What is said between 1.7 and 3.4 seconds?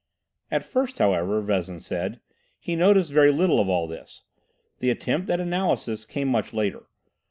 said, he noticed very